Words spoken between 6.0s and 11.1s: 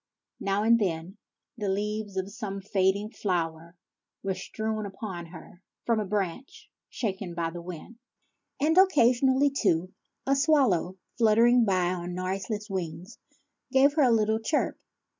branch shaken by the wind; and, occasionally, too, a swallow,